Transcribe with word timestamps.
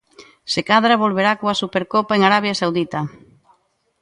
Se 0.51 0.61
cadra, 0.69 1.01
volverá 1.03 1.31
coa 1.39 1.59
Supercopa 1.61 2.13
en 2.17 2.21
Arabia 2.23 2.57
Saudita. 2.61 3.01